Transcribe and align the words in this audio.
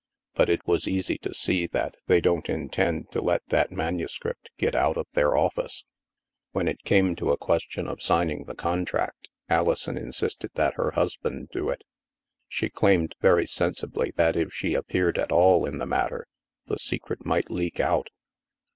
But 0.33 0.49
it 0.49 0.65
was 0.67 0.87
easy 0.87 1.19
to 1.19 1.31
see 1.31 1.67
that 1.67 1.93
they 2.07 2.21
don't 2.21 2.49
intend 2.49 3.11
to 3.11 3.21
let 3.21 3.45
that 3.49 3.71
manuscript 3.71 4.49
get 4.57 4.73
out 4.73 4.97
of 4.97 5.05
their 5.13 5.37
office." 5.37 5.85
When 6.53 6.67
it 6.67 6.83
came 6.83 7.15
to 7.17 7.29
a 7.29 7.37
question 7.37 7.87
of 7.87 8.01
signing 8.01 8.45
the 8.45 8.55
con 8.55 8.83
282 8.83 8.89
THE 8.95 9.01
MASK 9.03 9.15
tract, 9.15 9.29
Alison 9.47 9.97
insisted 9.99 10.51
that 10.55 10.73
her 10.73 10.89
husband 10.93 11.49
do 11.51 11.69
it 11.69 11.83
She 12.47 12.71
claimed 12.71 13.13
very 13.21 13.45
sensibly 13.45 14.11
that 14.15 14.35
if 14.35 14.51
she 14.51 14.73
appeared 14.73 15.19
at 15.19 15.31
all 15.31 15.67
in 15.67 15.77
the 15.77 15.85
matter, 15.85 16.25
the 16.65 16.79
secret 16.79 17.23
might 17.23 17.51
leak 17.51 17.79
out. 17.79 18.07